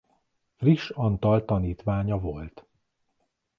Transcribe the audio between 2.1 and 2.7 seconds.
volt.